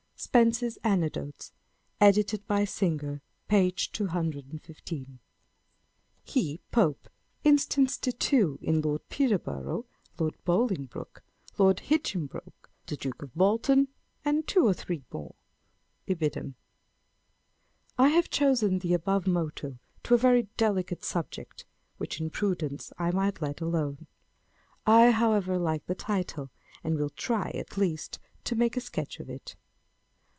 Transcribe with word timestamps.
â€" 0.21 0.23
[Spexce's 0.31 0.77
Anecdotes, 0.83 1.51
edit. 1.99 2.31
Singer, 2.69 3.23
p. 3.47 3.71
215.] 3.71 5.17
He 6.23 6.59
[Pope] 6.69 7.09
instanced 7.43 8.07
it 8.07 8.19
too 8.19 8.59
in 8.61 8.81
Lord 8.81 9.01
Peterborough, 9.09 9.87
Lord 10.19 10.37
Boling 10.45 10.85
broke, 10.85 11.23
Lord 11.57 11.79
Hinehinbroke, 11.79 12.69
the 12.85 12.97
Duke 12.97 13.23
of 13.23 13.33
Bolton, 13.33 13.87
and 14.23 14.47
two 14.47 14.63
or 14.67 14.75
three 14.75 15.03
more. 15.11 15.33
â€" 16.07 16.15
Ibid. 16.15 16.53
I 17.97 18.09
have 18.09 18.29
chosen 18.29 18.77
the 18.77 18.93
above 18.93 19.25
motto 19.25 19.79
to 20.03 20.13
a 20.13 20.17
very 20.19 20.43
delicate 20.55 21.03
subject, 21.03 21.65
which 21.97 22.21
in 22.21 22.29
prudence 22.29 22.93
I 22.99 23.09
might 23.09 23.41
let 23.41 23.59
alone. 23.59 24.05
I, 24.85 25.09
however, 25.09 25.57
like 25.57 25.87
the 25.87 25.95
title; 25.95 26.51
and 26.83 26.95
will 26.95 27.09
try, 27.09 27.49
at 27.55 27.75
least, 27.75 28.19
to 28.43 28.53
make 28.55 28.77
a 28.77 28.81
sketch 28.81 29.19
of 29.19 29.27
it. 29.27 29.55